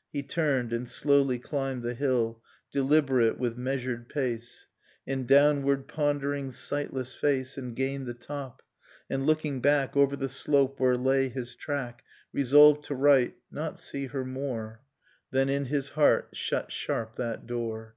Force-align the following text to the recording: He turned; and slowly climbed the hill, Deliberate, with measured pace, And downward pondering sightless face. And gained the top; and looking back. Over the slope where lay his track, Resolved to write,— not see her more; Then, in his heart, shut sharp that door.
He 0.14 0.22
turned; 0.22 0.72
and 0.72 0.88
slowly 0.88 1.38
climbed 1.38 1.82
the 1.82 1.92
hill, 1.92 2.42
Deliberate, 2.72 3.36
with 3.38 3.58
measured 3.58 4.08
pace, 4.08 4.66
And 5.06 5.28
downward 5.28 5.88
pondering 5.88 6.52
sightless 6.52 7.12
face. 7.12 7.58
And 7.58 7.76
gained 7.76 8.06
the 8.06 8.14
top; 8.14 8.62
and 9.10 9.26
looking 9.26 9.60
back. 9.60 9.94
Over 9.94 10.16
the 10.16 10.30
slope 10.30 10.80
where 10.80 10.96
lay 10.96 11.28
his 11.28 11.54
track, 11.54 12.02
Resolved 12.32 12.84
to 12.84 12.94
write,— 12.94 13.36
not 13.60 13.78
see 13.78 14.06
her 14.06 14.24
more; 14.24 14.80
Then, 15.32 15.50
in 15.50 15.66
his 15.66 15.90
heart, 15.90 16.30
shut 16.32 16.72
sharp 16.72 17.16
that 17.16 17.46
door. 17.46 17.96